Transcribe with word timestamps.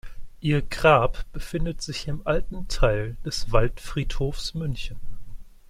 Ihr 0.39 0.63
Grab 0.63 1.31
befindet 1.31 1.83
sich 1.83 2.07
im 2.07 2.25
alten 2.25 2.67
Teil 2.67 3.17
des 3.23 3.51
Waldfriedhofs 3.51 4.55
München. 4.55 4.97